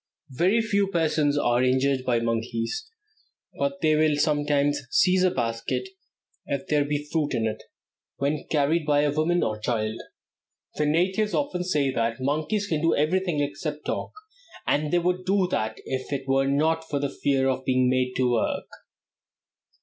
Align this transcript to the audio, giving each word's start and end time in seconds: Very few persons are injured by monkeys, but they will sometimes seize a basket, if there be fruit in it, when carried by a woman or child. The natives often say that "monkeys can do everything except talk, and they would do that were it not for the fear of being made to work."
Very 0.31 0.61
few 0.63 0.87
persons 0.87 1.37
are 1.37 1.61
injured 1.63 2.03
by 2.05 2.19
monkeys, 2.19 2.89
but 3.59 3.81
they 3.81 3.93
will 3.95 4.15
sometimes 4.15 4.81
seize 4.89 5.21
a 5.23 5.29
basket, 5.29 5.89
if 6.47 6.65
there 6.65 6.83
be 6.83 7.05
fruit 7.11 7.35
in 7.35 7.45
it, 7.45 7.61
when 8.17 8.47
carried 8.49 8.83
by 8.87 9.01
a 9.01 9.11
woman 9.11 9.43
or 9.43 9.59
child. 9.59 10.01
The 10.73 10.87
natives 10.87 11.35
often 11.35 11.63
say 11.63 11.91
that 11.91 12.19
"monkeys 12.19 12.65
can 12.65 12.81
do 12.81 12.95
everything 12.95 13.41
except 13.41 13.85
talk, 13.85 14.11
and 14.65 14.91
they 14.91 14.97
would 14.97 15.23
do 15.23 15.47
that 15.51 15.77
were 16.25 16.45
it 16.45 16.47
not 16.49 16.83
for 16.89 16.97
the 16.99 17.07
fear 17.11 17.47
of 17.47 17.63
being 17.63 17.87
made 17.87 18.13
to 18.15 18.27
work." 18.31 18.69